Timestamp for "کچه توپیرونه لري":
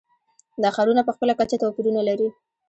1.39-2.29